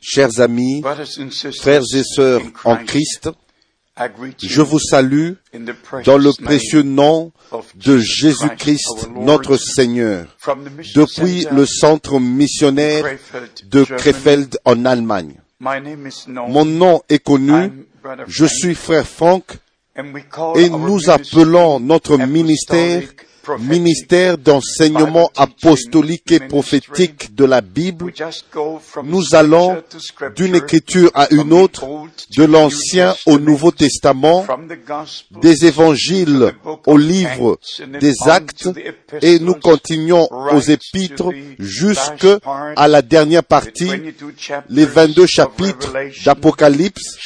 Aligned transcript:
Chers 0.00 0.40
amis, 0.40 0.82
frères 1.60 1.82
et 1.94 2.02
sœurs 2.02 2.40
en 2.64 2.76
Christ, 2.76 3.30
je 4.42 4.62
vous 4.62 4.78
salue 4.78 5.32
dans 6.04 6.18
le 6.18 6.32
précieux 6.42 6.82
nom 6.82 7.32
de 7.76 7.98
Jésus-Christ, 7.98 9.08
notre 9.14 9.56
Seigneur, 9.56 10.26
depuis 10.94 11.46
le 11.52 11.66
centre 11.66 12.18
missionnaire 12.18 13.04
de. 13.66 13.84
Krefeld 13.84 14.58
en 14.64 14.84
Allemagne. 14.84 15.40
Mon 15.60 16.64
nom 16.64 17.02
est 17.08 17.22
connu, 17.22 17.86
je 18.26 18.46
suis 18.46 18.74
frère 18.74 19.06
Franck 19.06 19.44
et 20.56 20.68
nous 20.70 21.10
appelons 21.10 21.78
notre 21.78 22.16
ministère. 22.16 23.02
Ministère 23.58 24.38
d'enseignement 24.38 25.30
apostolique 25.36 26.30
et 26.30 26.40
prophétique 26.40 27.34
de 27.34 27.44
la 27.44 27.60
Bible. 27.60 28.12
Nous 29.04 29.34
allons 29.34 29.82
d'une 30.36 30.54
écriture 30.54 31.10
à 31.14 31.28
une 31.32 31.52
autre, 31.52 31.84
de 32.36 32.44
l'Ancien 32.44 33.14
au 33.26 33.38
Nouveau 33.38 33.70
Testament, 33.70 34.46
des 35.42 35.66
évangiles 35.66 36.52
au 36.86 36.96
livre 36.96 37.58
des 38.00 38.14
actes 38.26 38.68
et 39.22 39.38
nous 39.38 39.54
continuons 39.54 40.28
aux 40.30 40.60
épîtres 40.60 41.16
to 41.16 41.32
the 41.32 41.56
jusque 41.58 42.24
last 42.24 42.40
part, 42.40 42.72
à 42.76 42.88
la 42.88 43.02
dernière 43.02 43.44
partie, 43.44 43.86
22 43.86 44.34
chapters 44.36 44.64
les 44.70 44.84
22 44.86 45.22
of 45.22 45.28
chapitres 45.28 45.92
d'Apocalypse 46.24 47.18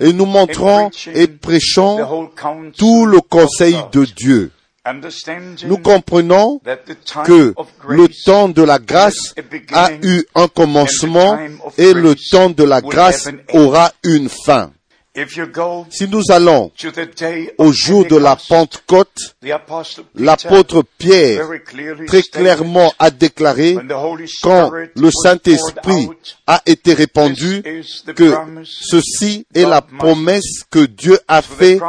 et 0.00 0.12
nous 0.12 0.26
montrons 0.26 0.90
et 1.14 1.26
prêchons 1.26 2.30
tout 2.76 3.06
le 3.06 3.20
conseil 3.20 3.76
de 3.92 4.04
Dieu. 4.04 4.50
Nous 5.64 5.78
comprenons 5.78 6.60
que 7.24 7.54
le 7.88 8.08
temps 8.24 8.48
de 8.48 8.62
la 8.62 8.78
grâce 8.78 9.34
a 9.72 9.92
eu 9.92 10.24
un 10.34 10.48
commencement 10.48 11.38
et 11.76 11.92
le 11.92 12.14
temps 12.30 12.50
de 12.50 12.64
la 12.64 12.80
grâce 12.80 13.28
aura 13.52 13.92
une 14.04 14.28
fin. 14.28 14.70
Si 15.90 16.08
nous 16.08 16.22
allons 16.30 16.70
au 17.58 17.72
jour 17.72 18.04
de 18.04 18.16
la 18.16 18.36
Pentecôte, 18.36 19.36
l'apôtre 20.14 20.84
Pierre 20.98 21.48
très 22.06 22.22
clairement 22.22 22.92
a 22.98 23.10
déclaré 23.10 23.76
quand 24.42 24.70
le 24.94 25.10
Saint-Esprit 25.10 26.10
a 26.46 26.60
été 26.66 26.92
répandu 26.92 27.62
que 28.14 28.34
ceci 28.64 29.46
est 29.54 29.64
la 29.64 29.80
promesse 29.80 30.64
que 30.70 30.84
Dieu 30.84 31.18
a 31.28 31.40
faite 31.40 31.82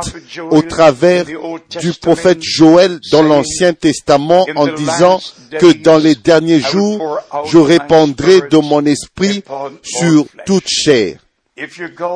au 0.49 0.61
travers 0.61 1.25
du 1.25 1.91
prophète 1.93 2.41
Joël 2.41 2.99
dans 3.11 3.23
l'Ancien 3.23 3.73
Testament 3.73 4.45
en 4.55 4.67
disant 4.67 5.19
que 5.59 5.73
dans 5.73 5.97
les 5.97 6.15
derniers 6.15 6.61
jours, 6.61 7.19
je 7.45 7.57
répandrai 7.57 8.41
de 8.49 8.57
mon 8.57 8.85
esprit 8.85 9.43
sur 9.83 10.25
toute 10.45 10.67
chair. 10.67 11.17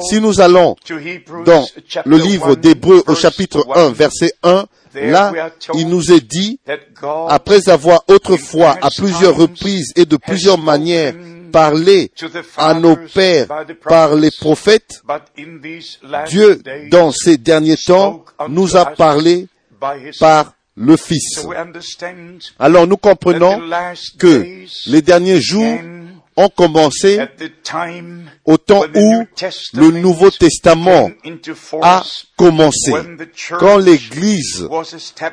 Si 0.01 0.21
nous 0.21 0.39
allons 0.39 0.75
dans 1.45 1.65
le 2.05 2.17
livre 2.17 2.51
1, 2.51 2.55
d'Hébreux 2.55 3.03
au 3.07 3.15
chapitre 3.15 3.65
1, 3.75 3.87
1, 3.87 3.91
verset 3.91 4.33
1, 4.43 4.65
there 4.93 5.11
là, 5.11 5.51
il 5.73 5.87
nous 5.87 6.11
est 6.11 6.21
dit, 6.21 6.59
après 7.29 7.69
avoir 7.69 8.03
autrefois, 8.07 8.77
à 8.81 8.89
plusieurs 8.89 9.35
reprises 9.35 9.93
et 9.95 10.05
de 10.05 10.17
plusieurs 10.17 10.57
manières, 10.57 11.13
parlé 11.51 12.11
à 12.57 12.73
nos 12.73 12.95
pères 12.95 13.47
par 13.83 14.15
les 14.15 14.31
prophètes, 14.31 15.01
Dieu, 16.27 16.61
dans 16.89 17.11
ces 17.11 17.37
derniers 17.37 17.77
temps, 17.77 18.23
nous 18.47 18.77
a 18.77 18.85
parlé 18.85 19.47
par 20.19 20.53
le 20.75 20.97
Fils. 20.97 21.45
Alors 22.59 22.87
nous 22.87 22.97
comprenons 22.97 23.61
que 24.17 24.65
les 24.87 25.01
derniers 25.01 25.41
jours 25.41 25.77
ont 26.35 26.49
commencé 26.49 27.19
au 28.45 28.57
temps 28.57 28.83
où 28.95 29.25
le 29.73 29.91
Nouveau 29.91 30.29
Testament 30.31 31.11
a 31.81 32.03
commencé, 32.37 32.93
quand 33.59 33.77
l'Église 33.77 34.67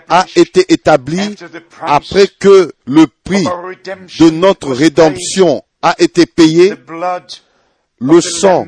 a 0.09 0.27
été 0.37 0.73
établie 0.73 1.35
après 1.81 2.27
que 2.27 2.73
le 2.87 3.07
prix 3.25 3.45
de 3.45 4.31
notre 4.31 4.73
rédemption 4.73 5.63
a 5.83 5.95
été 5.99 6.27
payé, 6.27 6.75
le 8.01 8.21
sang 8.21 8.67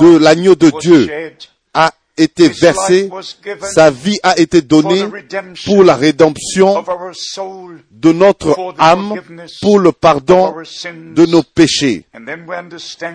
de 0.00 0.16
l'agneau 0.16 0.54
de 0.54 0.70
Dieu 0.80 1.08
été 2.16 2.48
versé, 2.48 3.10
sa 3.62 3.90
vie 3.90 4.18
a 4.22 4.38
été 4.38 4.62
donnée 4.62 5.04
pour 5.64 5.82
la 5.82 5.96
rédemption 5.96 6.84
de 7.90 8.12
notre 8.12 8.74
âme, 8.78 9.14
pour 9.60 9.78
le 9.78 9.92
pardon 9.92 10.54
de 10.54 11.26
nos 11.26 11.42
péchés. 11.42 12.06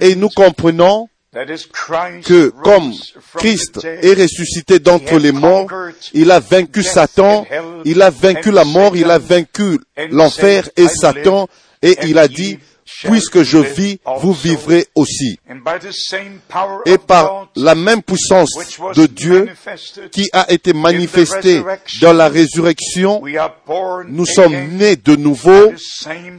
Et 0.02 0.16
nous 0.16 0.30
comprenons 0.30 1.08
que 1.32 2.50
comme 2.64 2.92
Christ 3.36 3.80
est 3.84 4.20
ressuscité 4.20 4.80
d'entre 4.80 5.18
les 5.18 5.32
morts, 5.32 5.68
il 6.14 6.32
a 6.32 6.40
vaincu 6.40 6.84
Satan, 6.84 7.46
il 7.86 8.02
a 8.02 8.10
vaincu 8.10 8.52
la 8.52 8.66
mort, 8.66 8.96
il 8.96 9.10
a 9.12 9.20
vaincu 9.20 9.80
l'enfer 10.10 10.70
et 10.76 10.88
Satan, 10.88 11.48
et 11.82 11.98
il 12.04 12.18
a 12.18 12.28
dit, 12.28 12.60
puisque 13.04 13.44
je 13.44 13.58
vis, 13.58 14.00
vous 14.20 14.34
vivrez 14.34 14.88
aussi. 14.96 15.40
Et 16.86 16.98
par 16.98 17.48
la 17.56 17.76
même 17.76 18.02
puissance 18.02 18.52
de 18.96 19.06
Dieu 19.06 19.48
qui 20.12 20.30
a 20.34 20.52
été 20.52 20.74
manifestée 20.74 21.64
dans 22.02 22.14
la 22.14 22.30
résurrection, 22.30 23.22
nous 24.08 24.26
sommes 24.26 24.56
nés 24.72 24.96
de 24.96 25.16
nouveau 25.16 25.74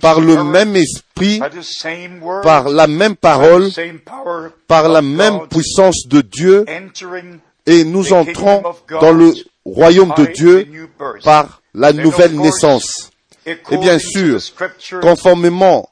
par 0.00 0.20
le 0.20 0.44
même 0.44 0.76
esprit, 0.76 1.40
par 2.42 2.68
la 2.68 2.86
même 2.86 3.16
parole, 3.16 3.70
par 4.66 4.88
la 4.88 5.02
même 5.02 5.46
puissance 5.48 6.06
de 6.06 6.20
Dieu, 6.20 6.64
et 7.66 7.84
nous 7.84 8.12
entrons 8.12 8.62
dans 9.00 9.12
le 9.12 9.32
royaume 9.64 10.12
de 10.16 10.26
Dieu 10.26 10.68
par 11.22 11.60
la 11.74 11.92
nouvelle 11.92 12.36
naissance. 12.36 13.09
Et 13.70 13.76
bien 13.78 13.98
sûr, 13.98 14.40
conformément 15.00 15.88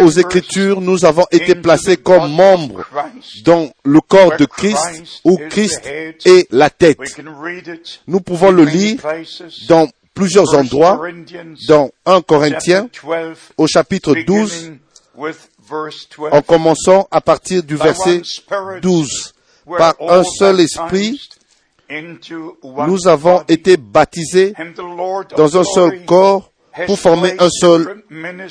aux 0.00 0.10
Écritures, 0.10 0.80
nous 0.80 1.04
avons 1.04 1.24
été 1.30 1.54
placés 1.54 1.96
comme 1.96 2.32
membres 2.32 2.84
dans 3.44 3.70
le 3.84 4.00
corps 4.00 4.36
de 4.36 4.44
Christ, 4.44 5.20
où 5.24 5.38
Christ 5.50 5.82
est 6.24 6.46
la 6.50 6.70
tête. 6.70 6.98
Nous 8.06 8.20
pouvons 8.20 8.50
le 8.50 8.64
lire 8.64 9.00
dans 9.68 9.88
plusieurs 10.14 10.54
endroits, 10.54 11.00
dans 11.68 11.90
1 12.06 12.22
Corinthiens, 12.22 12.88
au 13.56 13.66
chapitre 13.66 14.14
12, 14.14 14.72
en 16.30 16.42
commençant 16.42 17.08
à 17.10 17.20
partir 17.20 17.62
du 17.62 17.76
verset 17.76 18.22
12. 18.80 19.34
Par 19.78 19.94
un 20.00 20.24
seul 20.24 20.60
esprit, 20.60 21.20
nous 22.88 23.08
avons 23.08 23.42
été 23.48 23.76
baptisés 23.76 24.52
dans 25.36 25.58
un 25.58 25.64
seul 25.64 26.04
corps 26.06 26.52
pour 26.86 26.98
former 26.98 27.34
un 27.38 27.50
seul 27.50 28.02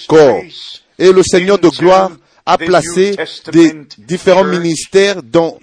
corps. 0.07 0.41
Et 0.99 1.11
le 1.11 1.23
Seigneur 1.23 1.57
de 1.59 1.69
gloire 1.69 2.11
a 2.45 2.57
placé 2.57 3.15
des 3.51 3.73
différents 3.99 4.43
ministères 4.43 5.21
dans 5.23 5.57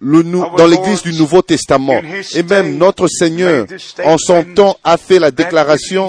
le 0.00 0.22
nou- 0.22 0.44
dans 0.56 0.66
l'église 0.66 1.02
du 1.02 1.12
Nouveau 1.12 1.42
Testament. 1.42 2.00
Et 2.34 2.42
même 2.42 2.76
notre 2.78 3.06
Seigneur, 3.06 3.66
en 4.04 4.16
son 4.18 4.42
temps, 4.54 4.76
a 4.82 4.96
fait 4.96 5.18
la 5.18 5.30
déclaration 5.30 6.08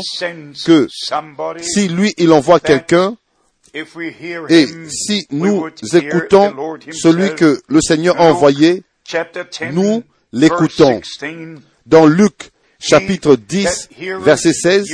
que 0.65 0.87
si 1.61 1.87
lui, 1.89 2.13
il 2.17 2.31
envoie 2.31 2.59
quelqu'un, 2.59 3.15
et 4.49 4.65
si 4.89 5.27
nous 5.29 5.67
écoutons 5.93 6.53
celui 6.93 7.35
que 7.35 7.61
le 7.67 7.81
Seigneur 7.81 8.19
a 8.19 8.23
envoyé, 8.31 8.83
nous 9.73 10.03
l'écoutons. 10.31 11.01
Dans 11.85 12.05
Luc 12.05 12.51
chapitre 12.79 13.35
10, 13.35 13.89
verset 14.19 14.53
16, 14.53 14.87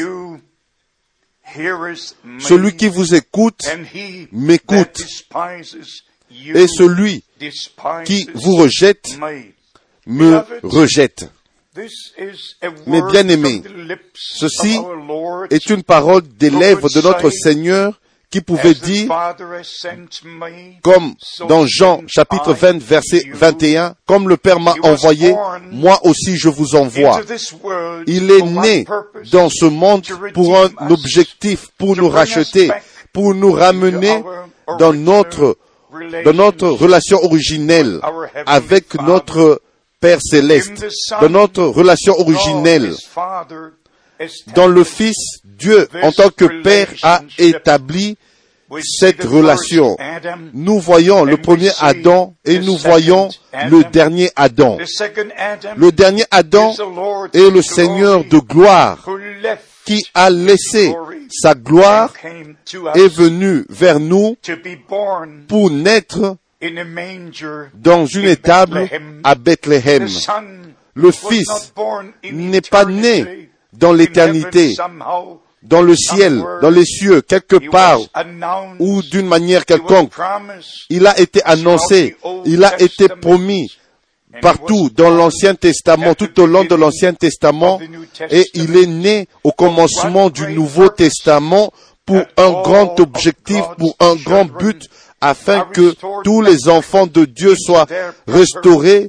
celui 2.40 2.76
qui 2.76 2.88
vous 2.88 3.16
écoute 3.16 3.62
m'écoute, 4.32 5.06
et 6.36 6.68
celui 6.68 7.24
qui 8.06 8.30
vous 8.34 8.56
rejette 8.56 9.18
me 10.06 10.42
rejette. 10.63 11.30
Mes 12.86 13.02
bien-aimés, 13.12 13.63
ceci 14.13 14.78
est 15.50 15.69
une 15.69 15.84
parole 15.84 16.22
des 16.28 16.52
lèvres 16.52 16.90
de 16.90 17.02
notre 17.02 17.31
Seigneur 17.31 18.00
qui 18.33 18.41
pouvait 18.41 18.74
dire, 18.74 19.07
comme 20.81 21.13
dans 21.47 21.68
Jean 21.68 22.01
chapitre 22.07 22.53
20 22.53 22.81
verset 22.81 23.25
21, 23.31 23.94
comme 24.07 24.27
le 24.27 24.38
Père 24.38 24.59
m'a 24.59 24.74
envoyé, 24.81 25.35
moi 25.71 26.00
aussi 26.03 26.35
je 26.35 26.50
vous 26.50 26.74
envoie. 26.74 27.21
Il 28.07 28.31
est 28.31 28.41
né 28.41 28.88
dans 29.31 29.50
ce 29.51 29.65
monde 29.65 30.03
pour 30.33 30.57
un 30.57 30.71
objectif, 30.89 31.68
pour 31.77 31.95
nous 31.95 32.09
racheter, 32.09 32.71
pour 33.13 33.35
nous 33.35 33.51
ramener 33.51 34.24
dans 34.80 34.94
notre, 34.94 35.56
dans 36.25 36.33
notre 36.33 36.69
relation 36.69 37.24
originelle 37.24 38.00
avec 38.47 38.95
notre 38.95 39.62
Père 40.00 40.18
céleste, 40.24 40.88
dans 41.21 41.30
notre 41.30 41.65
relation 41.65 42.19
originelle. 42.19 42.95
Dans 44.56 44.68
le 44.68 44.84
Fils, 44.84 45.42
Dieu, 45.44 45.88
en 46.02 46.12
tant 46.12 46.30
que 46.30 46.62
Père, 46.62 46.90
a 47.04 47.22
établi 47.38 48.18
cette 48.81 49.24
relation. 49.24 49.98
Nous 50.54 50.80
voyons 50.80 51.24
le 51.25 51.38
premier 51.38 51.72
Adam 51.80 52.34
et 52.46 52.60
nous 52.60 52.78
voyons 52.78 53.30
le 53.70 53.84
dernier 53.92 54.31
Adam. 54.36 54.78
Le 55.78 55.92
dernier 55.92 56.25
Adam 56.31 56.74
est 57.34 57.50
le 57.50 57.62
Seigneur 57.62 58.24
de 58.25 58.40
gloire 58.40 59.06
qui 59.86 60.06
a 60.14 60.30
laissé 60.30 60.94
sa 61.30 61.56
gloire 61.56 62.14
est 62.96 63.08
venu 63.14 63.66
vers 63.69 64.00
nous 64.00 64.38
pour 65.48 65.72
naître 65.72 66.38
dans 67.74 68.06
une 68.06 68.26
étable 68.26 68.88
à 69.24 69.36
Bethléem. 69.36 70.08
Le 70.96 71.12
Fils 71.12 71.74
n'est 72.31 72.62
pas 72.62 72.86
né 72.86 73.50
dans 73.78 73.94
l'éternité, 73.94 74.75
dans 75.62 75.81
le 75.81 75.96
ciel, 75.96 76.44
dans 76.62 76.70
les 76.70 76.86
cieux, 76.86 77.22
quelque 77.22 77.70
part, 77.70 78.00
ou 78.80 79.02
d'une 79.02 79.28
manière 79.28 79.66
quelconque. 79.66 80.14
Il 80.90 81.08
a 81.08 81.20
été 81.20 81.42
annoncé, 81.44 82.16
il 82.46 82.64
a 82.64 82.81
été 82.81 83.08
promis 83.08 83.72
partout 84.42 84.90
dans 84.96 85.10
l'Ancien 85.10 85.56
Testament, 85.56 86.16
tout 86.16 86.40
au 86.40 86.46
long 86.46 86.66
de 86.66 86.75
l'Ancien 86.75 87.14
Testament, 87.14 87.80
et 88.30 88.46
il 88.54 88.75
est 88.78 88.88
né 88.88 89.28
au 89.44 89.52
commencement 89.52 90.30
du 90.30 90.48
Nouveau 90.54 90.90
Testament 90.90 91.72
pour 92.06 92.22
un 92.38 92.52
grand 92.52 93.00
objectif, 93.00 93.64
pour 93.78 93.96
un 94.00 94.16
grand 94.16 94.46
but, 94.46 94.90
afin 95.22 95.66
que 95.72 95.96
tous 96.24 96.42
les 96.42 96.68
enfants 96.68 97.08
de 97.08 97.26
Dieu 97.26 97.56
soient 97.56 97.86
restaurés 98.28 99.08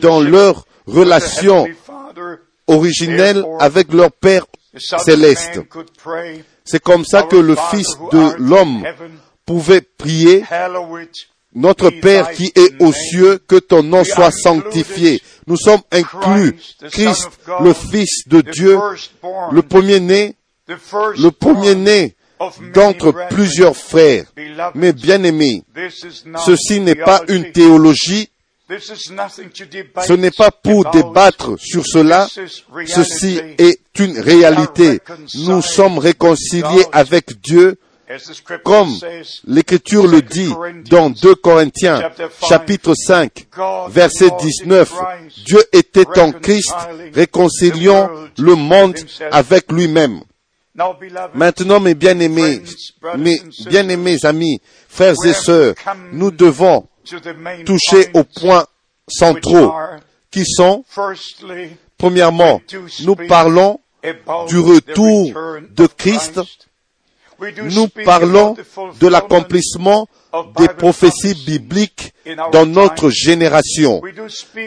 dans 0.00 0.20
leur 0.20 0.64
relation 0.86 1.66
originelle 2.66 3.44
avec 3.60 3.92
leur 3.92 4.12
Père 4.12 4.46
céleste. 4.76 5.60
C'est 6.64 6.82
comme 6.82 7.04
ça 7.04 7.22
que 7.22 7.36
le 7.36 7.56
Fils 7.70 7.96
de 8.12 8.36
l'homme 8.38 8.84
pouvait 9.44 9.80
prier, 9.80 10.44
notre 11.54 11.90
Père 11.90 12.32
qui 12.32 12.52
est 12.54 12.82
aux 12.82 12.92
cieux, 12.92 13.38
que 13.46 13.56
ton 13.56 13.82
nom 13.82 14.04
soit 14.04 14.30
sanctifié. 14.30 15.22
Nous 15.46 15.56
sommes 15.56 15.80
inclus. 15.92 16.56
Christ, 16.90 17.28
le 17.60 17.72
Fils 17.72 18.28
de 18.28 18.40
Dieu, 18.42 18.78
le 19.52 19.62
premier-né, 19.62 20.34
le 20.68 21.30
premier-né 21.30 22.16
d'entre 22.74 23.14
plusieurs 23.30 23.76
frères. 23.76 24.26
Mais 24.74 24.92
bien 24.92 25.22
aimés, 25.22 25.62
ceci 26.44 26.80
n'est 26.80 26.94
pas 26.94 27.22
une 27.28 27.52
théologie, 27.52 28.28
ce 28.68 30.12
n'est 30.14 30.30
pas 30.30 30.50
pour 30.50 30.90
débattre 30.90 31.56
sur 31.58 31.86
cela, 31.86 32.26
ceci 32.86 33.40
est 33.58 33.80
une 33.98 34.18
réalité. 34.18 35.00
Nous 35.46 35.62
sommes 35.62 35.98
réconciliés 35.98 36.84
avec 36.92 37.40
Dieu 37.40 37.78
comme 38.64 38.90
l'Écriture 39.46 40.06
le 40.06 40.22
dit 40.22 40.52
dans 40.88 41.10
2 41.10 41.34
Corinthiens 41.36 42.08
chapitre 42.48 42.94
5 42.94 43.48
verset 43.88 44.30
19, 44.40 44.92
Dieu 45.44 45.60
était 45.72 46.18
en 46.20 46.30
Christ 46.32 46.74
réconciliant 47.12 48.08
le 48.38 48.54
monde 48.54 48.96
avec 49.32 49.72
lui-même. 49.72 50.20
Maintenant, 51.34 51.80
mes 51.80 51.94
bien-aimés, 51.94 52.62
mes 53.16 53.40
bien-aimés 53.66 54.24
amis, 54.24 54.60
frères 54.88 55.14
et 55.24 55.32
sœurs, 55.32 55.74
nous 56.12 56.30
devons 56.30 56.86
toucher 57.64 58.10
aux 58.14 58.24
points 58.24 58.66
centraux 59.08 59.72
qui 60.30 60.44
sont, 60.44 60.84
premièrement, 61.98 62.60
nous 63.04 63.16
parlons 63.16 63.80
du 64.48 64.58
retour 64.58 65.32
de 65.70 65.86
Christ 65.86 66.40
nous 67.70 67.88
parlons 67.88 68.56
de 69.00 69.06
l'accomplissement 69.06 70.08
des 70.58 70.68
prophéties 70.68 71.34
bibliques 71.46 72.12
dans 72.52 72.66
notre 72.66 73.10
génération. 73.10 74.02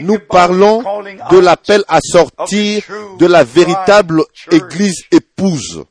Nous 0.02 0.20
parlons 0.20 0.84
de 1.32 1.38
l'appel 1.38 1.84
à 1.88 2.00
sortir 2.02 2.84
de 3.20 3.26
la 3.26 3.44
véritable 3.44 4.24
Église 4.52 5.04
épouse. 5.12 5.86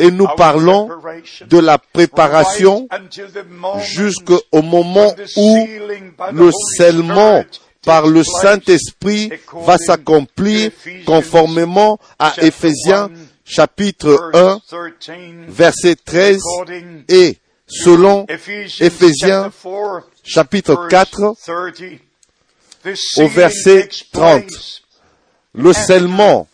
Et 0.00 0.10
nous 0.10 0.28
parlons 0.36 0.90
de 1.46 1.58
la 1.58 1.78
préparation 1.78 2.86
jusqu'au 3.80 4.40
moment 4.62 5.14
où 5.36 5.66
le 6.32 6.50
scellement 6.76 7.44
par 7.82 8.06
le 8.06 8.22
Saint-Esprit 8.24 9.30
va 9.54 9.78
s'accomplir 9.78 10.70
conformément 11.06 11.98
à 12.18 12.34
Éphésiens 12.42 13.10
chapitre 13.44 14.30
1, 14.34 14.60
verset 15.48 15.96
13 15.96 16.42
et 17.08 17.38
selon 17.66 18.26
Éphésiens 18.28 19.50
chapitre 20.22 20.88
4 20.88 21.36
au 23.16 23.28
verset 23.28 23.88
30. 24.12 24.44
Le 25.54 25.72
scellement 25.72 26.48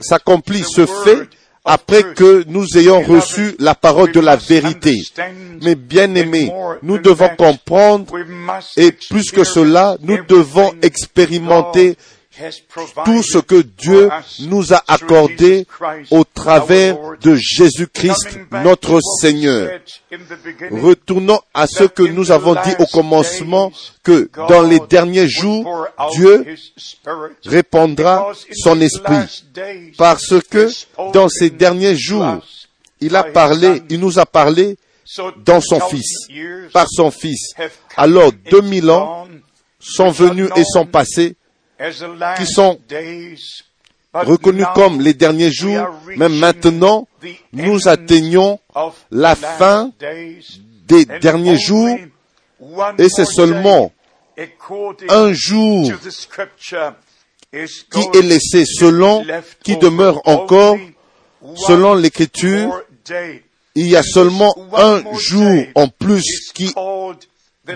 s'accomplit, 0.00 0.64
se 0.64 0.86
fait 0.86 1.28
après 1.66 2.14
que 2.14 2.44
nous 2.46 2.64
ayons 2.78 3.02
reçu 3.02 3.56
la 3.58 3.74
parole 3.74 4.12
de 4.12 4.20
la 4.20 4.36
vérité. 4.36 4.96
Mais 5.62 5.74
bien 5.74 6.14
aimés, 6.14 6.52
nous 6.82 6.98
devons 6.98 7.28
comprendre 7.36 8.06
et 8.76 8.92
plus 8.92 9.30
que 9.30 9.44
cela, 9.44 9.96
nous 10.00 10.18
devons 10.28 10.72
expérimenter 10.80 11.96
tout 13.04 13.22
ce 13.22 13.38
que 13.38 13.62
Dieu 13.62 14.08
nous 14.40 14.72
a 14.72 14.82
accordé 14.88 15.66
au 16.10 16.24
travers 16.24 16.96
de 17.20 17.34
Jésus-Christ, 17.34 18.38
notre 18.64 19.00
Seigneur. 19.20 19.80
Retournons 20.70 21.40
à 21.54 21.66
ce 21.66 21.84
que 21.84 22.02
nous 22.02 22.30
avons 22.30 22.54
dit 22.54 22.74
au 22.78 22.86
commencement, 22.86 23.72
que 24.02 24.30
dans 24.48 24.62
les 24.62 24.80
derniers 24.80 25.28
jours, 25.28 25.86
Dieu 26.12 26.44
répandra 27.44 28.32
son 28.52 28.80
esprit. 28.80 29.44
Parce 29.96 30.34
que 30.50 30.68
dans 31.12 31.28
ces 31.28 31.50
derniers 31.50 31.96
jours, 31.96 32.40
il 33.00 33.14
a 33.16 33.24
parlé, 33.24 33.82
il 33.90 34.00
nous 34.00 34.18
a 34.18 34.26
parlé 34.26 34.76
dans 35.44 35.60
son 35.60 35.80
Fils, 35.80 36.28
par 36.72 36.86
son 36.88 37.10
Fils. 37.10 37.54
Alors, 37.96 38.32
2000 38.50 38.90
ans 38.90 39.28
sont 39.78 40.10
venus 40.10 40.48
et 40.56 40.64
sont 40.64 40.86
passés 40.86 41.36
qui 42.36 42.46
sont 42.46 42.78
reconnus 44.12 44.66
comme 44.74 45.00
les 45.00 45.14
derniers 45.14 45.52
jours, 45.52 45.88
mais 46.16 46.28
maintenant 46.28 47.06
nous 47.52 47.88
atteignons 47.88 48.58
la 49.10 49.34
fin 49.34 49.90
des 50.86 51.04
derniers 51.04 51.58
jours 51.58 51.96
et 52.98 53.08
c'est 53.08 53.26
seulement 53.26 53.92
un 55.08 55.32
jour 55.32 55.92
qui 57.52 58.18
est 58.18 58.22
laissé 58.22 58.64
selon, 58.64 59.24
qui 59.62 59.76
demeure 59.76 60.20
encore 60.26 60.76
selon 61.56 61.94
l'écriture. 61.94 62.82
Il 63.74 63.88
y 63.88 63.96
a 63.96 64.02
seulement 64.02 64.54
un 64.74 65.02
jour 65.18 65.64
en 65.74 65.88
plus 65.88 66.50
qui 66.54 66.74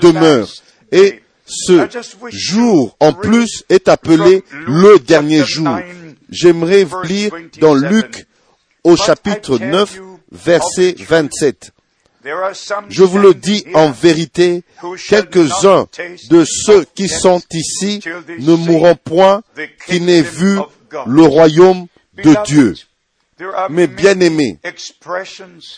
demeure. 0.01 0.49
Et 0.93 1.23
ce 1.51 1.89
jour 2.31 2.97
en 3.01 3.13
plus 3.13 3.65
est 3.69 3.89
appelé 3.89 4.45
le 4.67 4.99
dernier 4.99 5.45
jour. 5.45 5.79
J'aimerais 6.31 6.87
lire 7.05 7.33
dans 7.61 7.75
Luc 7.75 8.27
au 8.85 8.97
chapitre 8.97 9.59
9, 9.59 10.01
verset 10.31 10.95
27. 10.99 11.73
Je 12.89 13.03
vous 13.03 13.19
le 13.19 13.35
dis 13.35 13.65
en 13.75 13.91
vérité, 13.91 14.63
quelques-uns 15.09 15.87
de 16.31 16.45
ceux 16.45 16.85
qui 16.95 17.09
sont 17.09 17.43
ici 17.53 18.01
ne 18.39 18.55
mourront 18.55 18.97
point 18.97 19.43
qui 19.87 20.01
n'aient 20.01 20.23
vu 20.23 20.59
le 21.07 21.23
royaume 21.23 21.87
de 22.23 22.35
Dieu. 22.45 22.75
Mais 23.71 23.87
bien 23.87 24.19
aimés, 24.21 24.59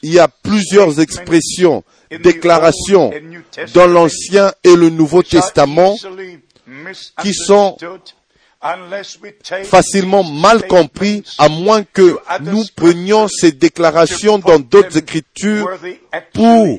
il 0.02 0.12
y 0.12 0.18
a 0.18 0.28
plusieurs 0.28 1.00
expressions, 1.00 1.84
déclarations 2.10 3.12
dans 3.74 3.86
l'Ancien 3.86 4.52
et 4.64 4.74
le 4.74 4.90
Nouveau 4.90 5.22
Testament 5.22 5.96
qui 7.22 7.34
sont 7.34 7.76
facilement 9.64 10.22
mal 10.22 10.66
compris 10.68 11.24
à 11.38 11.48
moins 11.48 11.82
que 11.82 12.18
nous 12.40 12.64
prenions 12.76 13.26
ces 13.28 13.52
déclarations 13.52 14.38
dans 14.38 14.58
d'autres 14.58 14.96
écritures 14.96 15.68
pour 16.32 16.78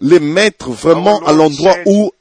les 0.00 0.20
mettre 0.20 0.70
vraiment 0.70 1.20
à 1.26 1.32
l'endroit 1.32 1.76
où 1.84 2.12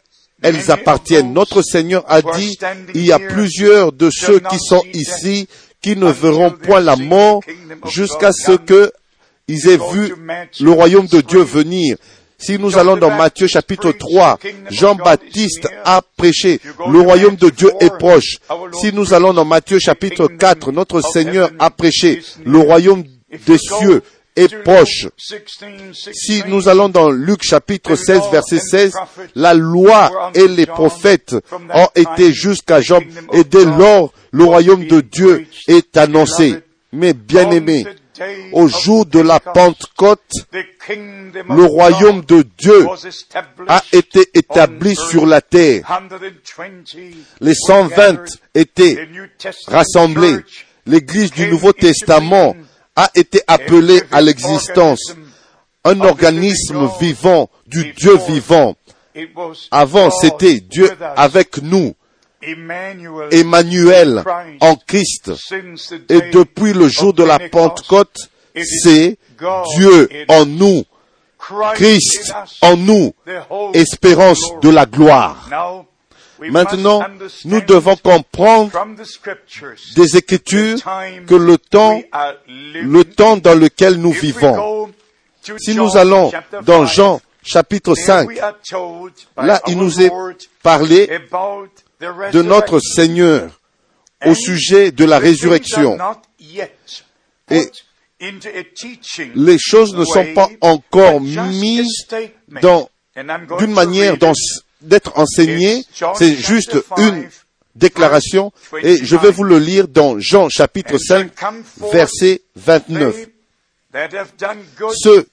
elles 0.42 0.72
appartiennent. 0.72 1.34
Notre 1.34 1.62
Seigneur 1.62 2.04
a 2.08 2.22
dit, 2.22 2.58
il 2.94 3.06
y 3.06 3.12
a 3.12 3.20
plusieurs 3.20 3.92
de 3.92 4.10
ceux 4.10 4.40
qui 4.40 4.58
sont 4.60 4.84
ici 4.94 5.48
qui 5.82 5.96
ne 5.96 6.12
verront 6.12 6.52
point 6.52 6.80
la 6.80 6.96
mort 6.96 7.42
jusqu'à 7.86 8.32
ce 8.32 8.52
qu'ils 8.52 9.70
aient 9.70 9.80
vu 9.94 10.14
le 10.60 10.72
royaume 10.72 11.08
de 11.08 11.22
Dieu 11.22 11.42
venir. 11.42 11.98
Si 12.42 12.58
nous 12.58 12.78
allons 12.78 12.96
dans 12.96 13.12
Matthieu 13.12 13.48
chapitre 13.48 13.92
3, 13.92 14.40
Jean-Baptiste 14.70 15.68
a 15.84 16.02
prêché, 16.16 16.62
le 16.90 17.02
royaume 17.02 17.36
de 17.36 17.50
Dieu 17.50 17.70
est 17.82 17.98
proche. 17.98 18.38
Si 18.80 18.94
nous 18.94 19.14
allons 19.14 19.34
dans 19.34 19.44
Matthieu 19.44 19.78
chapitre 19.78 20.28
4, 20.28 20.72
notre 20.72 21.02
Seigneur 21.02 21.52
a 21.60 21.70
prêché, 21.70 22.22
le 22.46 22.60
royaume 22.60 23.04
des 23.46 23.58
cieux 23.58 24.02
est 24.40 24.64
proche. 24.64 25.08
Si 25.18 26.44
nous 26.48 26.70
allons 26.70 26.90
dans 26.90 27.10
Luc 27.10 27.44
chapitre 27.44 27.96
16, 27.96 28.22
verset 28.32 28.60
16, 28.60 28.94
la 29.36 29.54
loi 29.54 30.32
et 30.34 30.48
les 30.48 30.66
prophètes 30.66 31.36
ont 31.74 31.90
été 31.96 32.34
jusqu'à 32.34 32.82
Job 32.82 33.04
et 33.34 33.44
dès 33.44 33.66
lors 33.66 34.14
le 34.32 34.44
royaume 34.46 34.86
de 34.86 35.02
Dieu 35.02 35.48
est 35.68 35.98
annoncé. 35.98 36.56
Mais 36.92 37.14
bien 37.14 37.52
aimé, 37.52 37.86
au 38.52 38.68
jour 38.68 39.06
de 39.06 39.20
la 39.20 39.40
Pentecôte, 39.40 40.34
le 40.88 41.64
royaume 41.64 42.22
de 42.26 42.44
Dieu 42.58 42.88
a 43.68 43.84
été 43.92 44.28
établi 44.34 44.96
sur 44.96 45.26
la 45.26 45.42
terre. 45.42 46.02
Les 47.40 47.54
120 47.54 48.26
étaient 48.56 49.08
rassemblés. 49.68 50.38
L'Église 50.86 51.32
du 51.32 51.48
Nouveau 51.48 51.72
Testament 51.72 52.56
a 53.00 53.10
été 53.16 53.42
appelée 53.48 54.02
à 54.12 54.20
l'existence. 54.22 55.16
Un 55.86 56.02
organisme 56.02 56.90
vivant 57.00 57.50
du 57.66 57.94
Dieu 57.94 58.18
vivant. 58.28 58.76
Avant, 59.72 60.12
c'était 60.12 60.60
Dieu 60.60 60.92
avec 61.16 61.62
nous. 61.62 61.96
Emmanuel 63.32 64.24
en 64.60 64.76
Christ. 64.76 65.32
Et 66.10 66.30
depuis 66.32 66.74
le 66.74 66.90
jour 66.90 67.14
de 67.14 67.24
la 67.24 67.40
Pentecôte, 67.40 68.18
c'est 68.56 69.18
Dieu 69.76 70.10
en 70.28 70.46
nous, 70.46 70.84
Christ 71.76 72.34
en 72.62 72.76
nous, 72.76 73.14
espérance 73.74 74.42
de 74.62 74.70
la 74.70 74.86
gloire. 74.86 75.50
Maintenant, 76.50 77.02
nous 77.46 77.62
devons 77.62 77.96
comprendre 77.96 78.72
des 79.96 80.18
Écritures 80.18 80.78
que 81.28 81.36
le 81.36 81.58
temps, 81.58 82.02
le 82.48 83.04
temps 83.04 83.38
dans 83.38 83.56
lequel 83.58 83.96
nous 83.96 84.12
vivons. 84.12 84.90
Si 85.58 85.76
nous 85.76 85.98
allons 85.98 86.32
dans 86.64 86.86
Jean 86.86 87.22
chapitre 87.44 87.96
5, 87.96 88.30
là, 89.38 89.62
il 89.68 89.78
nous 89.78 90.02
est 90.02 90.12
parlé 90.62 91.08
de 92.00 92.42
notre 92.42 92.80
Seigneur 92.80 93.60
au 94.26 94.34
sujet 94.34 94.92
de 94.92 95.06
la 95.06 95.20
résurrection. 95.20 95.98
Et 97.50 97.66
les 99.36 99.58
choses 99.58 99.96
ne 99.96 100.06
sont 100.06 100.34
pas 100.34 100.50
encore 100.62 101.22
mises 101.22 102.08
dans, 102.62 102.90
d'une 103.60 103.74
manière 103.74 104.18
d'être 104.82 105.18
enseignées. 105.18 105.84
C'est 106.16 106.36
juste 106.36 106.78
une 106.98 107.28
déclaration 107.76 108.52
et 108.84 108.98
je 109.04 109.16
vais 109.16 109.32
vous 109.32 109.44
le 109.44 109.60
lire 109.60 109.88
dans 109.88 110.20
Jean 110.20 110.50
chapitre 110.50 110.98
5 110.98 111.32
verset 111.92 112.42
29. 112.56 113.16
Ceux 114.94 115.28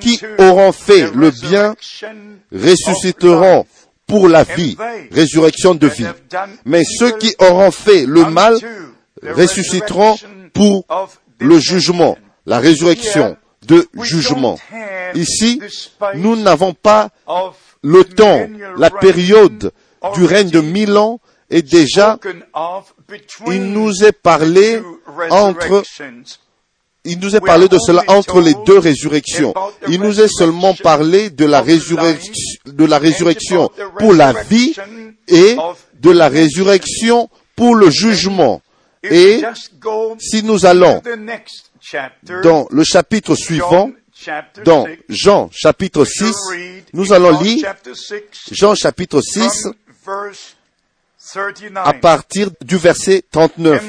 qui 0.00 0.20
auront 0.38 0.72
fait 0.72 1.10
le 1.14 1.30
bien 1.30 1.74
ressusciteront 2.52 3.66
pour 4.06 4.28
la 4.28 4.44
vie, 4.44 4.76
résurrection 5.10 5.74
de 5.74 5.86
vie. 5.86 6.06
Mais 6.64 6.84
ceux 6.84 7.16
qui 7.18 7.34
auront 7.38 7.70
fait 7.70 8.04
le 8.06 8.24
mal 8.26 8.58
ressusciteront 9.22 10.16
pour 10.52 10.86
le 11.38 11.58
jugement, 11.58 12.18
la 12.46 12.58
résurrection 12.58 13.36
de 13.66 13.88
jugement. 14.02 14.58
Ici, 15.14 15.60
nous 16.14 16.36
n'avons 16.36 16.74
pas 16.74 17.10
le 17.82 18.04
temps, 18.04 18.48
la 18.76 18.90
période 18.90 19.72
du 20.14 20.24
règne 20.24 20.50
de 20.50 20.60
mille 20.60 20.96
ans 20.96 21.20
et 21.50 21.62
déjà, 21.62 22.18
il 23.46 23.64
nous 23.64 24.04
est 24.04 24.12
parlé 24.12 24.80
entre 25.30 25.82
il 27.04 27.18
nous 27.18 27.34
est 27.34 27.40
parlé 27.40 27.68
de 27.68 27.78
cela 27.78 28.04
entre 28.06 28.40
les 28.40 28.54
deux 28.64 28.78
résurrections. 28.78 29.52
Il 29.88 30.00
nous 30.00 30.20
est 30.20 30.28
seulement 30.28 30.72
parlé 30.74 31.30
de 31.30 31.44
la 31.44 31.60
résurrection, 31.60 32.32
de 32.64 32.84
la 32.84 32.98
résurrection 32.98 33.70
pour 33.98 34.14
la 34.14 34.32
vie 34.32 34.72
et 35.26 35.56
de 36.00 36.10
la 36.10 36.28
résurrection 36.28 37.28
pour 37.56 37.74
le 37.74 37.90
jugement. 37.90 38.62
Et 39.02 39.42
si 40.20 40.44
nous 40.44 40.64
allons 40.64 41.02
dans 42.42 42.66
le 42.70 42.84
chapitre 42.84 43.34
suivant, 43.34 43.90
dans 44.64 44.86
Jean 45.08 45.50
chapitre 45.52 46.04
6, 46.04 46.34
nous 46.92 47.12
allons 47.12 47.40
lire 47.40 47.74
Jean 48.50 48.74
chapitre 48.74 49.20
6 49.20 49.68
à 51.76 51.92
partir 51.94 52.50
du 52.60 52.76
verset 52.76 53.24
39. 53.30 53.82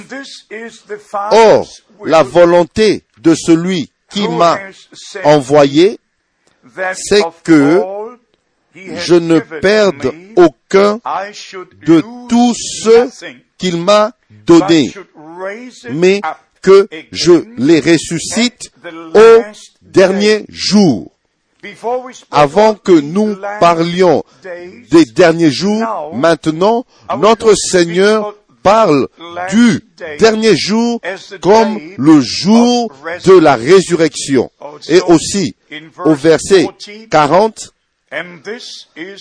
Or, 1.32 1.68
la 2.06 2.24
volonté 2.24 3.04
de 3.20 3.36
celui 3.36 3.92
qui 4.10 4.28
m'a 4.28 4.60
envoyé, 5.24 6.00
c'est 6.94 7.24
que 7.44 7.82
je 8.76 9.16
ne 9.16 9.40
perde 9.40 10.14
aucun 10.36 11.00
de 11.86 12.04
tous 12.28 12.56
ceux 12.84 13.10
qu'il 13.58 13.78
m'a 13.78 14.12
donnés, 14.30 14.94
mais 15.92 16.22
que 16.63 16.88
je 17.12 17.43
les 17.58 17.79
ressuscite 17.79 18.72
au 19.13 19.41
dernier 19.84 20.46
jour. 20.50 21.12
Avant 22.32 22.74
que 22.74 22.91
nous 22.91 23.38
parlions 23.60 24.24
des 24.91 25.05
derniers 25.05 25.51
jours, 25.51 26.15
maintenant, 26.15 26.86
notre 27.20 27.53
Seigneur 27.53 28.36
parle 28.63 29.08
du 29.51 29.82
dernier 30.20 30.55
jour 30.55 31.00
comme 31.41 31.79
le 31.98 32.22
jour 32.22 32.91
de 33.25 33.38
la 33.38 33.55
résurrection. 33.55 34.51
Et 34.89 35.01
aussi, 35.01 35.55
au 36.03 36.15
verset 36.15 36.67
40, 37.12 37.74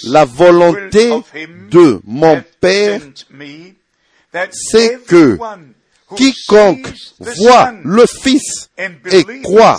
la 0.05 0.25
volonté 0.25 1.11
de 1.71 2.01
mon 2.05 2.43
Père, 2.61 3.01
c'est 4.51 5.01
que 5.07 5.39
quiconque 6.17 6.93
voit 7.19 7.73
le 7.85 8.05
Fils 8.07 8.71
et 9.11 9.25
croit 9.43 9.79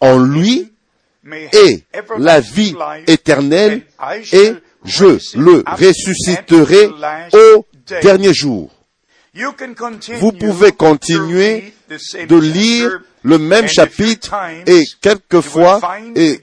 en 0.00 0.18
lui 0.18 0.72
ait 1.52 1.82
la 2.18 2.40
vie 2.40 2.74
éternelle 3.06 3.82
et 4.32 4.52
je 4.84 5.18
le 5.38 5.62
ressusciterai 5.66 6.88
au 7.32 7.66
dernier 8.02 8.32
jour. 8.32 8.70
Vous 10.18 10.32
pouvez 10.32 10.72
continuer 10.72 11.72
de 11.88 12.36
lire 12.36 13.00
le 13.22 13.38
même 13.38 13.68
chapitre 13.68 14.34
et 14.66 14.82
quelquefois, 15.00 15.80
et 16.16 16.40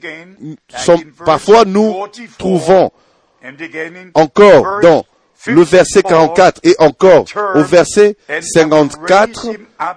parfois 1.25 1.65
nous 1.65 1.95
trouvons 2.37 2.91
encore 4.13 4.79
dans 4.81 5.05
le 5.45 5.61
verset 5.61 6.03
44 6.03 6.61
et 6.63 6.75
encore 6.79 7.25
au 7.55 7.63
verset 7.63 8.17
54 8.41 9.47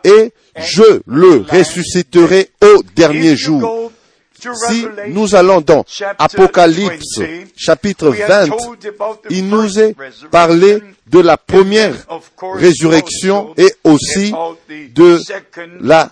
et 0.05 0.33
je 0.57 1.01
le 1.07 1.45
ressusciterai 1.49 2.51
au 2.63 2.83
dernier 2.95 3.37
jour. 3.37 3.91
Si 4.69 4.87
nous 5.09 5.35
allons 5.35 5.61
dans 5.61 5.85
Apocalypse 6.19 7.21
chapitre 7.57 8.09
20, 8.09 8.49
il 9.29 9.49
nous 9.49 9.79
est 9.79 9.95
parlé 10.31 10.83
de 11.09 11.21
la 11.21 11.37
première 11.37 11.95
résurrection 12.55 13.53
et 13.59 13.71
aussi 13.85 14.33
de 14.95 15.19
la 15.81 16.11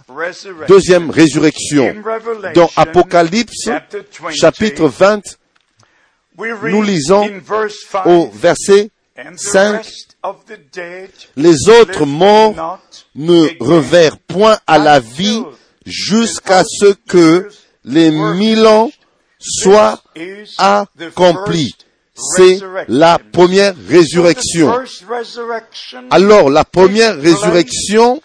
deuxième 0.69 1.11
résurrection. 1.11 1.95
Dans 2.55 2.71
Apocalypse 2.77 3.71
chapitre 4.31 4.89
20, 4.89 5.23
nous 6.65 6.83
lisons 6.83 7.31
au 8.05 8.31
verset 8.35 8.91
5, 9.37 9.85
les 11.37 11.69
autres 11.69 12.07
morts 12.07 12.79
ne 13.15 13.49
revinrent 13.61 14.19
point 14.19 14.59
à 14.67 14.79
la 14.79 15.01
vie 15.01 15.43
jusqu'à 15.85 16.63
ce 16.65 16.93
que 17.09 17.49
les 17.85 18.11
mille 18.11 18.67
ans 18.67 18.91
soient 19.39 20.01
accomplis. 20.59 21.75
C'est 22.15 22.61
la 22.89 23.19
première 23.33 23.75
résurrection. 23.89 24.73
Alors 26.11 26.51
la 26.51 26.65
première 26.65 27.17
résurrection 27.17 28.21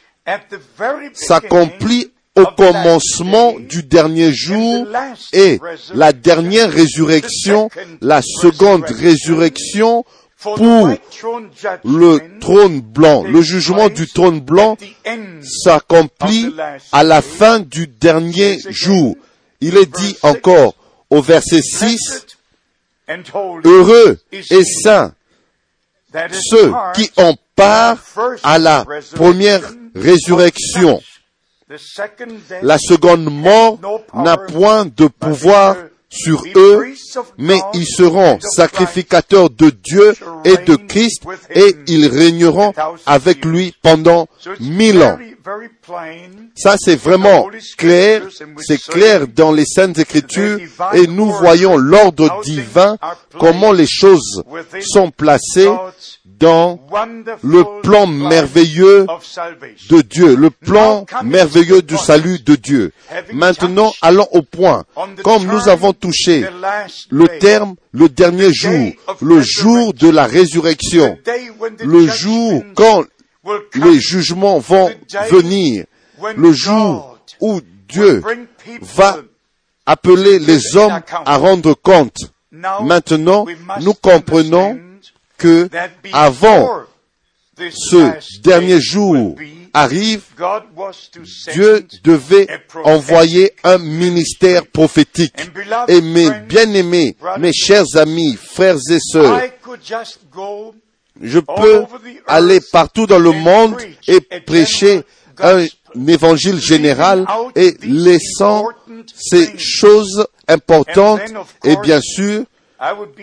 s'accomplit 1.13 2.12
au 2.35 2.45
commencement 2.45 3.53
du 3.59 3.83
dernier 3.83 4.33
jour 4.33 4.88
et 5.33 5.59
la 5.93 6.13
dernière 6.13 6.71
résurrection, 6.71 7.69
la 8.01 8.21
seconde 8.23 8.85
résurrection 8.85 10.03
pour 10.43 10.89
le 11.85 12.39
trône 12.39 12.81
blanc. 12.81 13.23
Le 13.23 13.41
jugement 13.41 13.89
du 13.89 14.07
trône 14.07 14.39
blanc 14.39 14.77
s'accomplit 15.41 16.53
à 16.91 17.03
la 17.03 17.21
fin 17.21 17.59
du 17.59 17.88
dernier 17.88 18.59
jour. 18.69 19.15
Il 19.62 19.77
est 19.77 19.85
dit 19.85 20.17
encore 20.21 20.75
au 21.09 21.21
verset 21.21 21.62
6, 21.62 22.25
Heureux 23.63 24.19
et 24.31 24.63
saints 24.63 25.13
ceux 26.31 26.73
qui 26.95 27.09
ont 27.17 27.35
part 27.55 27.97
à 28.43 28.59
la 28.59 28.85
première 29.15 29.62
résurrection. 29.95 31.01
La 32.62 32.77
seconde 32.77 33.25
mort 33.25 33.79
n'a 34.13 34.38
point 34.38 34.85
de 34.85 35.07
pouvoir 35.07 35.75
sur 36.13 36.43
eux, 36.55 36.86
mais 37.38 37.60
ils 37.74 37.88
seront 37.88 38.39
sacrificateurs 38.39 39.50
de 39.50 39.72
Dieu 39.72 40.13
et 40.46 40.58
de 40.58 40.75
Christ 40.75 41.24
et 41.50 41.75
ils 41.88 42.08
régneront 42.08 42.72
avec 43.05 43.43
lui 43.43 43.74
pendant 43.82 44.27
mille 44.60 45.01
ans. 45.01 45.17
Ça, 46.55 46.75
c'est 46.77 46.96
vraiment 46.96 47.50
clair, 47.77 48.22
c'est 48.62 48.82
clair 48.82 49.27
dans 49.27 49.51
les 49.51 49.65
Saintes 49.65 49.98
Écritures 49.98 50.60
et 50.93 51.08
nous 51.08 51.32
voyons 51.32 51.77
l'ordre 51.77 52.41
divin, 52.43 52.98
comment 53.39 53.72
les 53.72 53.88
choses 53.88 54.43
sont 54.82 55.10
placées 55.10 55.70
dans 56.43 56.77
le 57.41 57.81
plan 57.81 58.05
merveilleux 58.05 59.07
de 59.89 60.01
Dieu, 60.01 60.35
le 60.35 60.50
plan 60.50 61.05
merveilleux 61.23 61.81
du 61.81 61.95
salut 61.97 62.39
de 62.39 62.55
Dieu. 62.55 62.91
Maintenant, 63.31 63.93
allons 64.01 64.27
au 64.31 64.41
point. 64.41 64.83
Comme 65.23 65.45
nous 65.45 65.69
avons 65.69 65.93
touché 65.93 66.45
le 67.09 67.39
terme, 67.39 67.75
le 67.93 68.09
dernier 68.09 68.53
jour, 68.53 68.91
le 69.21 69.41
jour 69.41 69.93
de 69.93 70.09
la 70.09 70.25
résurrection, 70.25 71.17
le 71.79 72.07
jour 72.07 72.62
quand 72.75 73.03
les 73.75 74.00
jugements 74.01 74.59
vont 74.59 74.91
venir, 75.29 75.85
le 76.35 76.51
jour 76.51 77.17
où 77.39 77.62
Dieu 77.88 78.21
va 78.81 79.17
appeler 79.85 80.39
les 80.39 80.75
hommes 80.75 81.00
à 81.25 81.38
rendre 81.38 81.73
compte. 81.73 82.17
Maintenant, 82.81 83.45
nous 83.81 83.93
comprenons 83.93 84.77
que 85.43 85.69
avant 86.13 86.83
ce 87.57 88.39
dernier 88.41 88.79
jour 88.79 89.35
arrive, 89.73 90.21
Dieu 91.51 91.85
devait 92.03 92.47
envoyer 92.85 93.51
un 93.63 93.77
ministère 93.77 94.65
prophétique. 94.67 95.35
Et 95.89 96.01
mes 96.01 96.29
bien-aimés, 96.47 97.17
mes 97.39 97.51
chers 97.51 97.97
amis, 97.97 98.38
frères 98.41 98.77
et 98.89 99.00
sœurs, 99.00 99.41
je 101.21 101.39
peux 101.39 101.83
aller 102.25 102.59
partout 102.71 103.05
dans 103.05 103.19
le 103.19 103.31
monde 103.31 103.75
et 104.07 104.21
prêcher 104.21 105.03
un 105.39 105.65
évangile 106.07 106.59
général 106.59 107.25
et 107.55 107.75
laissant 107.83 108.69
ces 109.13 109.57
choses 109.57 110.25
importantes 110.47 111.21
et 111.65 111.75
bien 111.77 112.00
sûr 112.01 112.45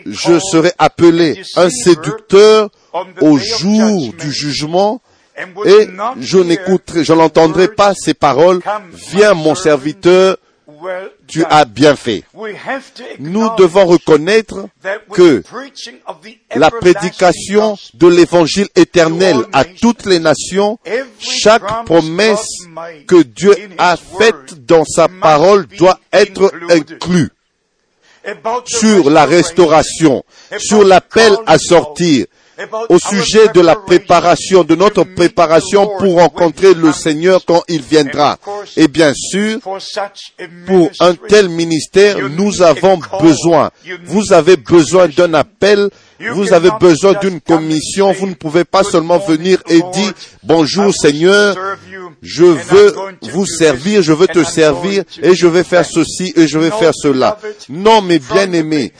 je 0.06 0.38
serai 0.38 0.72
appelé 0.78 1.42
un 1.56 1.70
séducteur 1.70 2.70
au 3.20 3.38
jour 3.38 4.12
du 4.18 4.32
jugement. 4.32 5.00
Et 5.64 5.88
je 6.20 6.38
n'écouterai, 6.38 7.04
je 7.04 7.12
n'entendrai 7.12 7.68
pas 7.68 7.94
ces 7.94 8.14
paroles. 8.14 8.60
Viens 9.12 9.34
mon 9.34 9.54
serviteur, 9.54 10.36
tu 11.26 11.44
as 11.44 11.64
bien 11.64 11.96
fait. 11.96 12.24
Nous 13.18 13.48
devons 13.56 13.86
reconnaître 13.86 14.66
que 15.12 15.42
la 16.54 16.70
prédication 16.70 17.78
de 17.94 18.06
l'évangile 18.08 18.68
éternel 18.76 19.36
à 19.52 19.64
toutes 19.64 20.06
les 20.06 20.18
nations, 20.18 20.78
chaque 21.18 21.84
promesse 21.86 22.46
que 23.06 23.22
Dieu 23.22 23.54
a 23.78 23.96
faite 23.96 24.66
dans 24.66 24.84
sa 24.84 25.08
parole 25.08 25.66
doit 25.66 25.98
être 26.12 26.52
inclue 26.70 27.30
sur 28.66 29.10
la 29.10 29.24
restauration, 29.24 30.22
sur 30.58 30.84
l'appel 30.84 31.32
à 31.46 31.58
sortir, 31.58 32.26
au 32.88 32.98
sujet 32.98 33.48
de 33.54 33.60
la 33.60 33.76
préparation, 33.76 34.64
de 34.64 34.74
notre 34.74 35.04
préparation 35.04 35.88
pour 35.98 36.16
rencontrer 36.16 36.74
le 36.74 36.92
Seigneur 36.92 37.42
quand 37.44 37.62
il 37.68 37.80
viendra. 37.80 38.38
Et 38.76 38.88
bien 38.88 39.12
sûr, 39.14 39.60
pour 40.66 40.90
un 41.00 41.14
tel 41.14 41.48
ministère, 41.48 42.16
nous 42.28 42.62
avons 42.62 42.98
besoin. 43.20 43.70
Vous 44.04 44.32
avez 44.32 44.56
besoin 44.56 45.08
d'un 45.08 45.34
appel 45.34 45.88
vous 46.32 46.52
avez 46.52 46.70
besoin 46.80 47.14
d'une 47.20 47.40
commission. 47.40 48.12
Vous 48.12 48.26
ne 48.26 48.34
pouvez 48.34 48.64
pas 48.64 48.84
seulement 48.84 49.18
venir 49.18 49.62
et 49.68 49.80
dire, 49.92 50.12
bonjour 50.42 50.94
Seigneur, 50.94 51.56
je 52.22 52.44
veux 52.44 52.94
vous 53.22 53.46
servir, 53.46 54.02
je 54.02 54.12
veux 54.12 54.26
te 54.26 54.44
servir 54.44 55.04
et 55.22 55.34
je 55.34 55.46
vais 55.46 55.64
faire 55.64 55.84
ceci 55.84 56.32
et 56.36 56.46
je 56.46 56.58
vais 56.58 56.70
faire 56.70 56.92
cela. 56.94 57.38
Non, 57.68 58.02
mes 58.02 58.18
bien-aimés, 58.18 58.92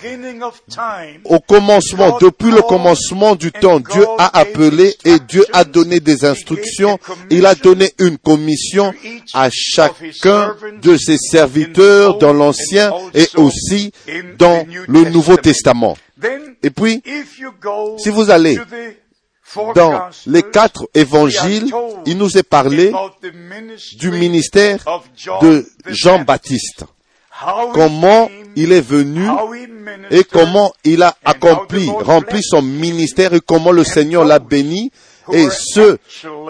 au 1.25 1.41
commencement, 1.41 2.17
depuis 2.21 2.51
le 2.51 2.63
commencement 2.63 3.35
du 3.35 3.53
temps, 3.53 3.81
Dieu 3.81 4.05
a 4.19 4.39
appelé 4.39 4.95
et 5.05 5.19
Dieu 5.19 5.45
a 5.53 5.65
donné 5.65 6.01
des 6.01 6.25
instructions. 6.25 6.99
Il 7.31 7.47
a 7.47 7.55
donné 7.55 7.93
une 7.99 8.19
commission 8.19 8.93
à 9.35 9.49
chacun 9.53 10.55
de 10.83 10.97
ses 10.97 11.19
serviteurs 11.19 12.19
dans 12.19 12.33
l'Ancien 12.33 12.93
et 13.15 13.27
aussi 13.37 13.93
dans 14.39 14.67
le 14.89 15.05
Nouveau 15.11 15.37
Testament. 15.37 15.97
Et 16.63 16.71
puis, 16.71 17.03
si 17.99 18.09
vous 18.11 18.31
allez 18.31 18.59
dans 19.75 20.09
les 20.27 20.43
quatre 20.43 20.89
évangiles, 20.95 21.73
il 22.07 22.17
nous 22.17 22.37
est 22.37 22.43
parlé 22.43 22.93
du 23.97 24.11
ministère 24.11 24.85
de 25.43 25.67
Jean-Baptiste. 25.87 26.85
Comment 27.73 28.31
il 28.55 28.73
est 28.73 28.81
venu 28.81 29.27
et 30.11 30.25
comment 30.25 30.73
il 30.85 31.03
a 31.03 31.17
accompli, 31.25 31.89
rempli 31.89 32.43
son 32.43 32.63
ministère 32.63 33.33
et 33.33 33.41
comment 33.41 33.73
le 33.73 33.85
Seigneur 33.85 34.25
l'a 34.25 34.39
béni 34.39 34.91
et 35.33 35.49
ceux 35.51 35.99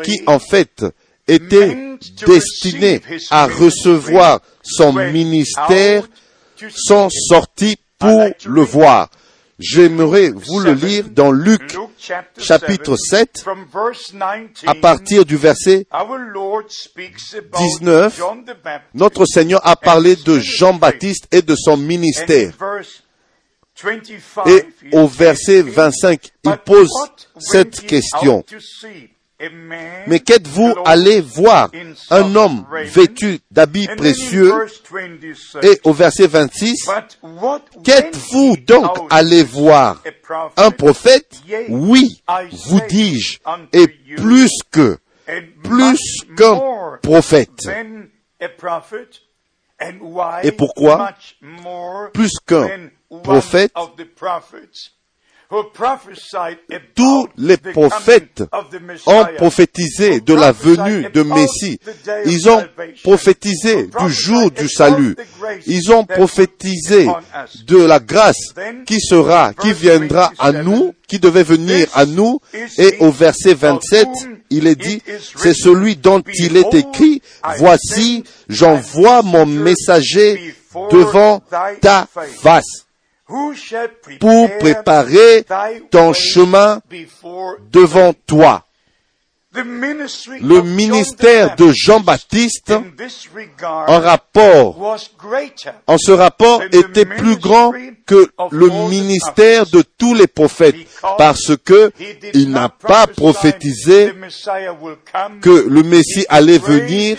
qui 0.03 0.23
en 0.27 0.39
fait 0.39 0.85
étaient 1.29 1.97
destinés 2.27 3.01
à 3.31 3.47
recevoir 3.47 4.41
son 4.63 4.93
ministère 4.93 6.09
sont 6.75 7.09
sortis 7.11 7.77
pour 7.99 8.31
le 8.45 8.63
voir. 8.63 9.11
J'aimerais 9.61 10.31
vous 10.31 10.59
le 10.61 10.73
lire 10.73 11.05
dans 11.11 11.31
Luc 11.31 11.77
chapitre 12.39 12.97
7 12.97 13.45
à 14.67 14.75
partir 14.75 15.27
du 15.27 15.37
verset 15.37 15.87
19. 17.57 18.23
Notre 18.95 19.27
Seigneur 19.27 19.61
a 19.67 19.77
parlé 19.77 20.17
de 20.17 20.39
Jean-Baptiste 20.39 21.27
et 21.31 21.43
de 21.43 21.55
son 21.55 21.77
ministère. 21.77 22.55
Et 24.47 24.65
au 24.93 25.07
verset 25.07 25.63
25, 25.63 26.31
il 26.45 26.57
pose 26.65 26.91
cette 27.39 27.87
question. 27.87 28.45
Mais 30.07 30.21
qu'êtes-vous 30.21 30.75
allé 30.85 31.21
voir 31.21 31.71
un 32.11 32.35
homme 32.37 32.67
vêtu 32.85 33.41
d'habits 33.51 33.89
précieux 33.97 34.53
Et 35.63 35.81
au 35.85 35.93
verset 35.93 36.27
26, 36.27 36.89
qu'êtes-vous 37.83 38.57
donc 38.59 38.99
allé 39.09 39.43
voir? 39.43 40.03
Un 40.57 40.71
prophète? 40.71 41.41
Oui, 41.69 42.23
vous 42.67 42.81
dis-je, 42.89 43.39
et 43.73 43.89
plus 44.17 44.53
que, 44.71 44.99
plus 45.63 46.01
qu'un 46.37 46.61
prophète. 47.03 47.69
Et 50.43 50.53
pourquoi? 50.53 51.15
Plus 52.13 52.33
qu'un 52.47 52.91
prophète? 53.23 53.73
Tous 56.95 57.29
les 57.37 57.57
prophètes 57.57 58.45
ont 59.07 59.27
prophétisé 59.37 60.21
de 60.21 60.35
la 60.35 60.53
venue 60.53 61.09
de 61.13 61.23
Messie. 61.23 61.79
Ils 62.27 62.49
ont 62.49 62.63
prophétisé 63.03 63.87
du 63.87 64.13
jour 64.13 64.51
du 64.51 64.69
salut. 64.69 65.17
Ils 65.67 65.93
ont 65.93 66.05
prophétisé 66.05 67.09
de 67.67 67.79
la 67.79 67.99
grâce 67.99 68.55
qui 68.87 69.01
sera, 69.01 69.53
qui 69.55 69.73
viendra 69.73 70.33
à 70.39 70.53
nous, 70.53 70.95
qui 71.09 71.19
devait 71.19 71.43
venir 71.43 71.89
à 71.95 72.07
nous. 72.07 72.41
Et 72.79 72.97
au 73.01 73.11
verset 73.11 73.55
27, 73.55 74.09
il 74.51 74.67
est 74.67 74.77
dit, 74.77 75.03
c'est 75.37 75.55
celui 75.55 75.97
dont 75.97 76.23
il 76.35 76.57
est 76.57 76.75
écrit, 76.75 77.23
voici, 77.59 78.23
j'envoie 78.49 79.23
mon 79.23 79.47
messager 79.47 80.55
devant 80.91 81.43
ta 81.81 82.07
face 82.43 82.87
pour 84.19 84.59
préparer 84.59 85.45
ton 85.91 86.13
chemin 86.13 86.81
devant 87.71 88.13
toi. 88.27 88.65
Le 89.53 90.63
ministère 90.63 91.57
de 91.57 91.73
Jean-Baptiste 91.73 92.73
en 93.63 93.99
rapport, 93.99 94.97
en 95.89 95.99
ce 95.99 96.13
rapport 96.13 96.63
était 96.71 97.05
plus 97.05 97.37
grand 97.37 97.73
que 98.07 98.31
le 98.53 98.69
ministère 98.89 99.67
de 99.67 99.83
tous 99.99 100.15
les 100.15 100.29
prophètes 100.29 100.77
parce 101.19 101.57
que 101.57 101.91
il 102.33 102.51
n'a 102.51 102.69
pas 102.69 103.09
prophétisé 103.09 104.13
que 105.41 105.67
le 105.69 105.83
Messie 105.83 106.27
allait 106.29 106.59
venir. 106.59 107.19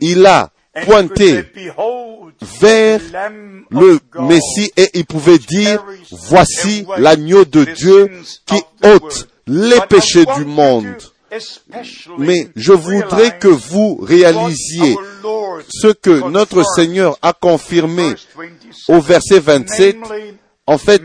Il 0.00 0.26
a 0.26 0.50
pointé 0.84 1.44
vers 2.40 3.00
le 3.70 3.98
Messie 4.20 4.72
et 4.76 4.90
il 4.94 5.04
pouvait 5.04 5.38
dire, 5.38 5.84
voici 6.10 6.86
l'agneau 6.96 7.44
de 7.44 7.64
Dieu 7.64 8.10
qui 8.46 8.60
ôte 8.82 9.28
les 9.46 9.80
péchés 9.88 10.24
du 10.36 10.44
monde. 10.44 10.86
Mais 12.18 12.48
je 12.56 12.72
voudrais 12.72 13.38
que 13.38 13.48
vous 13.48 13.98
réalisiez 14.02 14.96
ce 15.68 15.88
que 15.88 16.28
notre 16.28 16.64
Seigneur 16.74 17.16
a 17.22 17.32
confirmé 17.32 18.14
au 18.88 19.00
verset 19.00 19.38
27. 19.38 19.96
En 20.66 20.78
fait, 20.78 21.02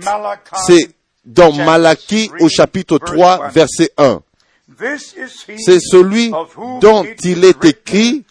c'est 0.66 0.90
dans 1.26 1.52
Malachie 1.52 2.32
au 2.40 2.50
chapitre 2.50 2.98
3, 2.98 3.50
verset 3.50 3.92
1. 3.98 4.22
C'est 5.58 5.80
celui 5.80 6.32
dont 6.82 7.06
il 7.24 7.46
est 7.46 7.64
écrit, 7.66 8.24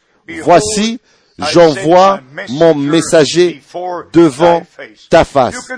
voici, 0.43 1.01
j'envoie 1.39 2.21
mon 2.51 2.75
messager 2.75 3.63
devant 4.13 4.67
ta 5.11 5.25
face. 5.25 5.71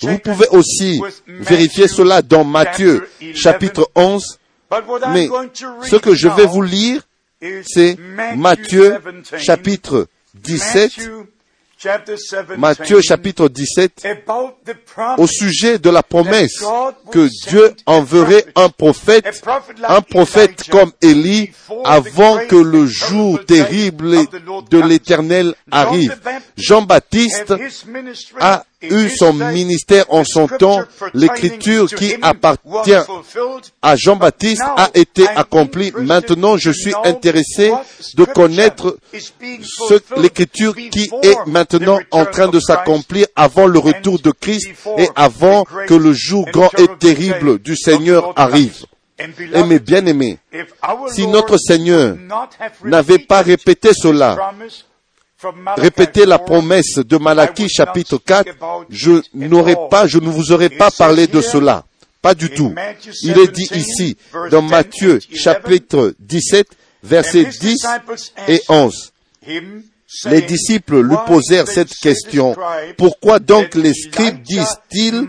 Vous 0.00 0.18
pouvez 0.18 0.48
aussi 0.50 1.02
vérifier 1.26 1.88
cela 1.88 2.22
dans 2.22 2.44
Matthieu 2.44 3.08
chapitre 3.34 3.90
11, 3.94 4.38
mais 5.12 5.28
ce 5.84 5.96
que 5.96 6.14
je 6.14 6.28
vais 6.28 6.46
vous 6.46 6.62
lire, 6.62 7.02
c'est 7.64 7.96
Matthieu 8.36 8.98
chapitre 9.38 10.06
17, 10.34 11.10
Matthieu 12.58 13.00
chapitre 13.00 13.48
17, 13.48 14.06
au 15.18 15.26
sujet 15.26 15.78
de 15.78 15.90
la 15.90 16.02
promesse 16.02 16.62
que 17.10 17.28
Dieu 17.48 17.74
enverrait 17.86 18.46
un 18.56 18.68
prophète, 18.68 19.42
un 19.82 20.00
prophète 20.00 20.68
comme 20.70 20.92
Élie, 21.00 21.50
avant 21.84 22.38
que 22.46 22.56
le 22.56 22.86
jour 22.86 23.44
terrible 23.44 24.16
de 24.70 24.78
l'Éternel 24.78 25.54
arrive. 25.70 26.18
Jean-Baptiste 26.56 27.54
a 28.38 28.64
eu 28.82 29.08
son 29.10 29.32
ministère 29.32 30.04
en 30.08 30.24
son 30.24 30.48
temps, 30.48 30.80
l'écriture 31.14 31.86
qui 31.86 32.14
appartient 32.22 32.92
à 33.80 33.96
Jean-Baptiste 33.96 34.62
a 34.62 34.90
été 34.94 35.26
accomplie. 35.28 35.92
Maintenant, 35.96 36.56
je 36.56 36.70
suis 36.70 36.94
intéressé 37.04 37.72
de 38.14 38.24
connaître 38.24 38.98
l'écriture 40.16 40.74
qui 40.74 41.10
est 41.22 41.36
maintenant 41.46 41.98
en 42.10 42.24
train 42.24 42.48
de 42.48 42.60
s'accomplir 42.60 43.26
avant 43.36 43.66
le 43.66 43.78
retour 43.78 44.18
de 44.20 44.30
Christ 44.30 44.68
et 44.98 45.08
avant 45.16 45.64
que 45.64 45.94
le 45.94 46.12
jour 46.12 46.46
grand 46.52 46.70
et 46.78 46.88
terrible 46.98 47.58
du 47.58 47.76
Seigneur 47.76 48.32
arrive. 48.36 48.84
Et 49.18 49.62
mes 49.62 49.78
bien-aimés, 49.78 50.38
si 51.08 51.26
notre 51.26 51.56
Seigneur 51.56 52.16
n'avait 52.84 53.18
pas 53.18 53.42
répété 53.42 53.90
cela, 53.94 54.52
répéter 55.76 56.26
la 56.26 56.38
promesse 56.38 56.98
de 56.98 57.16
Malachie 57.16 57.68
chapitre 57.68 58.18
4, 58.18 58.48
je 58.88 59.22
n'aurais 59.34 59.76
pas, 59.90 60.06
je 60.06 60.18
ne 60.18 60.28
vous 60.28 60.52
aurais 60.52 60.68
pas 60.68 60.90
parlé 60.90 61.26
de 61.26 61.40
cela. 61.40 61.84
Pas 62.20 62.34
du 62.34 62.50
tout. 62.50 62.72
Il 63.22 63.38
est 63.38 63.48
dit 63.48 63.68
ici, 63.74 64.16
dans 64.50 64.62
Matthieu 64.62 65.18
chapitre 65.34 66.14
17, 66.20 66.66
versets 67.02 67.44
10 67.44 67.86
et 68.48 68.60
11. 68.68 69.12
Les 70.26 70.42
disciples 70.42 71.00
lui 71.00 71.16
posèrent 71.26 71.66
cette 71.66 71.94
question. 71.94 72.54
Pourquoi 72.96 73.38
donc 73.38 73.74
les 73.74 73.94
scribes 73.94 74.40
disent-ils 74.42 75.26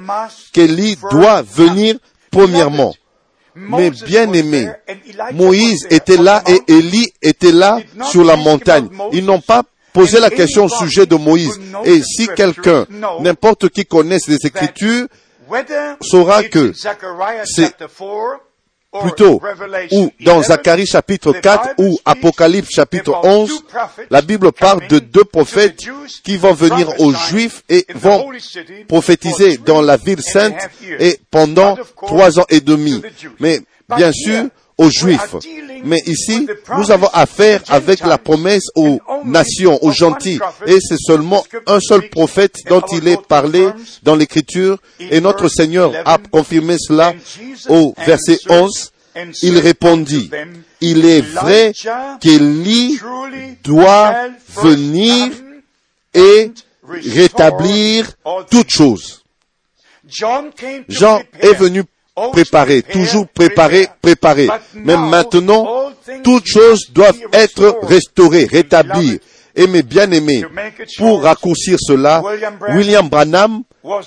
qu'Élie 0.51 0.97
doit 1.09 1.41
venir 1.41 1.95
premièrement? 2.29 2.93
Mais 3.55 3.91
bien 3.91 4.31
aimé, 4.33 4.67
Moïse 5.31 5.85
était 5.89 6.17
là 6.17 6.43
et 6.47 6.59
Élie 6.67 7.11
était 7.21 7.51
là 7.51 7.79
sur 8.11 8.23
la 8.23 8.35
montagne. 8.35 8.89
Ils 9.11 9.23
n'ont 9.23 9.41
pas 9.41 9.63
posé 9.93 10.19
la 10.19 10.29
question 10.29 10.65
au 10.65 10.69
sujet 10.69 11.05
de 11.05 11.15
Moïse. 11.15 11.59
Et 11.85 12.01
si 12.01 12.27
quelqu'un, 12.35 12.85
n'importe 13.19 13.69
qui 13.69 13.85
connaisse 13.85 14.27
les 14.27 14.45
Écritures, 14.45 15.07
saura 16.01 16.43
que 16.43 16.73
c'est 17.45 17.75
plutôt 19.01 19.41
ou 19.91 20.11
dans 20.23 20.41
Zacharie 20.43 20.85
chapitre 20.85 21.33
4 21.33 21.75
ou 21.79 21.97
Apocalypse 22.05 22.69
chapitre 22.69 23.19
11, 23.23 23.63
la 24.09 24.21
Bible 24.21 24.51
parle 24.51 24.87
de 24.87 24.99
deux 24.99 25.23
prophètes 25.23 25.83
qui 26.23 26.37
vont 26.37 26.53
venir 26.53 26.99
aux 26.99 27.13
Juifs 27.13 27.63
et 27.69 27.85
vont 27.95 28.29
prophétiser 28.87 29.57
dans 29.57 29.81
la 29.81 29.97
ville 29.97 30.21
sainte 30.21 30.69
et 30.99 31.19
pendant 31.31 31.77
trois 31.95 32.39
ans 32.39 32.45
et 32.49 32.61
demi. 32.61 33.01
Mais 33.39 33.61
bien 33.95 34.11
sûr, 34.11 34.45
aux 34.77 34.89
Juifs. 34.89 35.35
Mais 35.83 35.99
ici, 36.05 36.47
nous 36.77 36.91
avons 36.91 37.07
affaire 37.13 37.61
avec 37.67 38.01
la 38.01 38.17
promesse 38.17 38.65
aux 38.75 38.99
nations, 39.25 39.83
aux 39.83 39.91
gentils. 39.91 40.39
Et 40.65 40.77
c'est 40.79 40.97
seulement 40.99 41.43
un 41.67 41.79
seul 41.79 42.09
prophète 42.09 42.55
dont 42.69 42.81
il 42.91 43.07
est 43.07 43.21
parlé 43.21 43.67
dans 44.03 44.15
l'Écriture. 44.15 44.77
Et 44.99 45.19
notre 45.19 45.47
Seigneur 45.47 45.91
a 46.05 46.17
confirmé 46.17 46.77
cela 46.79 47.13
au 47.69 47.93
verset 48.05 48.37
11. 48.49 48.91
Il 49.43 49.59
répondit, 49.59 50.31
il 50.81 51.05
est 51.05 51.21
vrai 51.21 51.73
qu'Élie 52.19 52.99
doit 53.63 54.15
venir 54.55 55.31
et 56.13 56.51
rétablir 56.83 58.11
toutes 58.49 58.71
choses. 58.71 59.23
Jean 60.07 60.49
est 61.39 61.53
venu 61.53 61.83
préparé, 62.31 62.81
toujours 62.81 63.27
préparé, 63.27 63.87
préparé. 64.01 64.47
Mais 64.75 64.97
maintenant, 64.97 65.91
toutes 66.23 66.47
choses 66.47 66.91
doivent 66.91 67.19
être 67.31 67.79
restaurées, 67.83 68.45
rétablies. 68.45 69.19
Et 69.55 69.67
mes 69.67 69.83
bien-aimés, 69.83 70.43
pour 70.97 71.23
raccourcir 71.23 71.77
cela, 71.79 72.23
William 72.69 73.07
Branham 73.07 73.63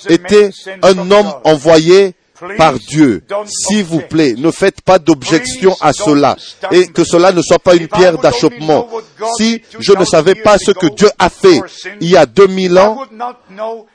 était 0.09 0.51
un 0.83 1.11
homme 1.11 1.33
envoyé 1.45 2.14
par 2.57 2.75
Dieu. 2.79 3.23
S'il 3.47 3.85
vous 3.85 4.01
plaît, 4.01 4.35
ne 4.37 4.51
faites 4.51 4.81
pas 4.81 4.99
d'objection 4.99 5.77
à 5.81 5.92
cela 5.92 6.37
et 6.71 6.88
que 6.88 7.05
cela 7.05 7.33
ne 7.33 7.42
soit 7.42 7.59
pas 7.59 7.75
une 7.75 7.88
pierre 7.88 8.19
d'achoppement. 8.19 8.88
Si 9.38 9.62
je 9.79 9.92
ne 9.92 10.05
savais 10.05 10.35
pas 10.35 10.59
ce 10.59 10.73
que 10.73 10.87
Dieu 10.87 11.09
a 11.19 11.31
fait 11.31 11.61
il 12.01 12.11
y 12.11 12.16
a 12.16 12.27
2000 12.27 12.79
ans 12.79 12.99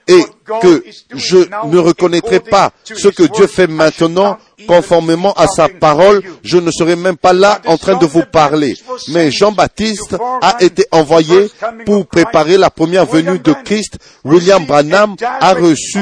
et 0.07 0.23
que 0.61 0.83
je 1.13 1.37
ne 1.67 1.77
reconnaîtrais 1.77 2.39
pas 2.39 2.71
ce 2.83 3.07
que 3.07 3.23
Dieu 3.23 3.47
fait 3.47 3.67
maintenant 3.67 4.37
conformément 4.67 5.33
à 5.33 5.47
sa 5.47 5.67
parole, 5.69 6.21
je 6.43 6.57
ne 6.57 6.71
serais 6.71 6.95
même 6.95 7.17
pas 7.17 7.33
là 7.33 7.59
en 7.65 7.77
train 7.77 7.97
de 7.97 8.05
vous 8.05 8.23
parler. 8.23 8.75
Mais 9.09 9.31
Jean-Baptiste 9.31 10.15
a 10.41 10.57
été 10.59 10.85
envoyé 10.91 11.49
pour 11.85 12.05
préparer 12.07 12.57
la 12.57 12.69
première 12.69 13.05
venue 13.05 13.39
de 13.39 13.53
Christ. 13.65 13.97
William 14.23 14.65
Branham 14.65 15.15
a 15.21 15.53
reçu 15.53 15.99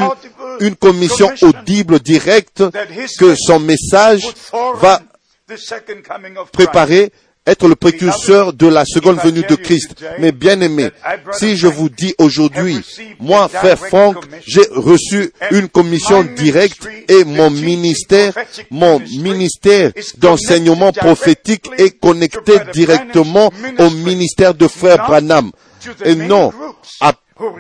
une 0.60 0.75
commission 0.75 1.32
audible 1.41 1.99
directe 1.99 2.63
que 3.17 3.36
son 3.36 3.60
message 3.60 4.28
va 4.75 5.02
préparer 6.52 7.12
être 7.49 7.67
le 7.67 7.75
précurseur 7.75 8.53
de 8.53 8.67
la 8.67 8.85
seconde 8.85 9.19
venue 9.19 9.43
de 9.47 9.55
Christ. 9.55 10.03
Mais 10.19 10.31
bien 10.31 10.59
aimé, 10.62 10.89
si 11.33 11.55
je 11.55 11.67
vous 11.67 11.89
dis 11.89 12.13
aujourd'hui, 12.17 12.79
moi, 13.19 13.47
frère 13.47 13.77
Franck, 13.77 14.17
j'ai 14.45 14.67
reçu 14.71 15.31
une 15.51 15.67
commission 15.67 16.23
directe 16.23 16.88
et 17.07 17.23
mon 17.23 17.49
ministère, 17.49 18.33
mon 18.69 18.99
ministère 18.99 19.91
d'enseignement 20.17 20.91
prophétique 20.91 21.69
est 21.77 21.99
connecté 21.99 22.53
directement 22.73 23.51
au 23.79 23.89
ministère 23.89 24.53
de 24.53 24.67
frère 24.67 25.05
Branham. 25.07 25.51
Et 26.03 26.15
non 26.15 26.51
à 26.99 27.13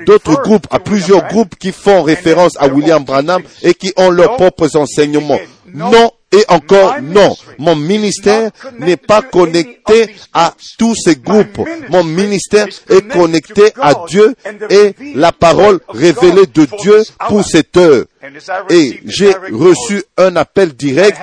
d'autres 0.05 0.41
groupes, 0.41 0.67
à 0.71 0.79
plusieurs 0.79 1.27
groupes 1.27 1.55
qui 1.55 1.71
font 1.71 2.03
référence 2.03 2.53
à 2.59 2.67
William 2.67 3.03
Branham 3.03 3.41
et 3.61 3.73
qui 3.73 3.93
ont 3.97 4.09
leurs 4.09 4.35
propres 4.35 4.75
enseignements. 4.75 5.39
Non 5.73 6.11
et 6.31 6.43
encore 6.47 7.01
non. 7.01 7.35
Mon 7.57 7.75
ministère 7.75 8.51
n'est 8.79 8.97
pas 8.97 9.21
connecté 9.21 10.15
à 10.33 10.53
tous 10.77 10.95
ces 10.95 11.15
groupes. 11.15 11.59
Mon 11.89 12.03
ministère 12.03 12.67
est 12.89 13.07
connecté 13.07 13.71
à 13.81 13.93
Dieu 14.07 14.35
et 14.69 14.93
la 15.15 15.31
parole 15.31 15.79
révélée 15.89 16.45
de 16.45 16.67
Dieu 16.81 17.03
pour 17.27 17.43
cette 17.43 17.75
heure. 17.77 18.05
Et 18.69 18.99
j'ai 19.05 19.33
reçu 19.51 20.03
un 20.17 20.35
appel 20.35 20.73
direct 20.73 21.17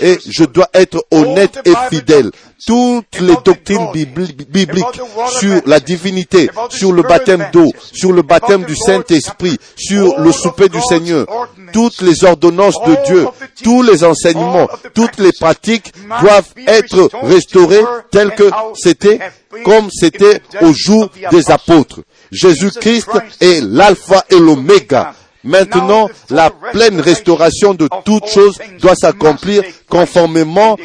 et 0.00 0.18
je 0.28 0.44
dois 0.44 0.68
être 0.74 1.04
honnête 1.10 1.60
et 1.64 1.74
fidèle. 1.90 2.30
Toutes 2.66 3.20
les 3.20 3.36
doctrines 3.44 3.90
bibliques 3.92 5.00
sur 5.38 5.62
la 5.66 5.80
divinité, 5.80 6.50
sur 6.68 6.92
le 6.92 7.02
baptême 7.02 7.46
d'eau, 7.52 7.72
sur 7.92 8.12
le 8.12 8.22
baptême 8.22 8.64
du 8.64 8.74
Saint-Esprit, 8.76 9.58
sur 9.76 10.18
le 10.18 10.32
souper 10.32 10.68
du 10.68 10.80
Seigneur, 10.82 11.26
toutes 11.72 12.02
les 12.02 12.24
ordonnances 12.24 12.82
de 12.84 12.96
Dieu, 13.06 13.26
tous 13.62 13.82
les 13.82 14.04
enseignements, 14.04 14.68
toutes 14.92 15.18
les 15.18 15.32
pratiques 15.32 15.92
doivent 16.20 16.52
être 16.66 17.10
restaurées 17.22 17.84
telles 18.10 18.34
que 18.34 18.50
c'était 18.74 19.20
comme 19.64 19.88
c'était 19.90 20.42
au 20.62 20.72
jour 20.72 21.10
des 21.30 21.50
apôtres. 21.50 22.00
Jésus-Christ 22.32 23.08
est 23.40 23.62
l'alpha 23.62 24.24
et 24.30 24.38
l'oméga. 24.38 25.14
Maintenant, 25.44 26.08
la 26.28 26.50
pleine 26.50 27.00
restauration 27.00 27.74
de 27.74 27.88
toutes 28.04 28.28
choses 28.28 28.58
doit 28.80 28.94
s'accomplir 28.94 29.62
conformément 29.88 30.76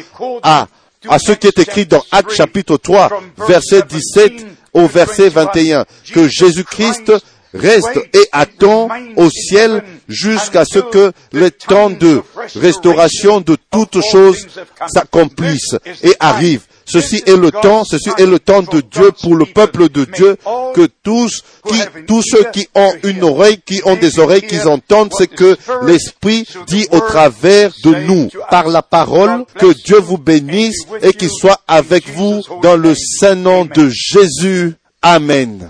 à, 0.42 0.66
à 1.08 1.18
ce 1.18 1.32
qui 1.32 1.46
est 1.46 1.58
écrit 1.58 1.86
dans 1.86 2.02
Actes 2.10 2.32
chapitre 2.32 2.76
3, 2.76 3.10
verset 3.46 3.82
17 3.82 4.32
au 4.72 4.86
verset 4.86 5.28
21, 5.28 5.84
que 6.12 6.28
Jésus-Christ 6.28 7.12
reste 7.54 7.98
et 8.12 8.28
attend 8.32 8.88
au 9.16 9.30
ciel 9.30 9.82
jusqu'à 10.08 10.64
ce 10.64 10.78
que 10.78 11.12
le 11.32 11.50
temps 11.50 11.90
de 11.90 12.22
restauration 12.56 13.40
de 13.40 13.56
toutes 13.70 14.00
choses 14.02 14.46
s'accomplisse 14.86 15.76
et 16.02 16.14
arrive. 16.20 16.62
Ceci 16.86 17.22
est 17.26 17.36
le 17.36 17.50
temps, 17.50 17.84
ceci 17.84 18.10
est 18.16 18.26
le 18.26 18.38
temps 18.38 18.62
de 18.62 18.80
Dieu 18.80 19.10
pour 19.20 19.34
le 19.34 19.44
peuple 19.46 19.88
de 19.88 20.04
Dieu, 20.04 20.36
que 20.74 20.88
tous 21.02 21.42
tous 22.06 22.22
ceux 22.22 22.44
qui 22.52 22.68
ont 22.74 22.92
une 23.02 23.24
oreille, 23.24 23.58
qui 23.64 23.80
ont 23.84 23.96
des 23.96 24.18
oreilles, 24.18 24.42
qui 24.42 24.60
entendent 24.62 25.12
ce 25.12 25.24
que 25.24 25.56
l'Esprit 25.82 26.46
dit 26.66 26.86
au 26.92 27.00
travers 27.00 27.72
de 27.84 27.94
nous, 28.06 28.28
par 28.50 28.68
la 28.68 28.82
parole, 28.82 29.44
que 29.58 29.72
Dieu 29.84 29.98
vous 29.98 30.18
bénisse 30.18 30.86
et 31.02 31.12
qu'il 31.12 31.30
soit 31.30 31.60
avec 31.66 32.08
vous 32.14 32.42
dans 32.62 32.76
le 32.76 32.94
saint 32.94 33.34
nom 33.34 33.64
de 33.64 33.88
Jésus. 33.90 34.74
Amen. 35.02 35.68